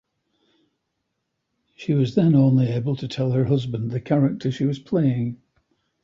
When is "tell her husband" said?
3.07-3.91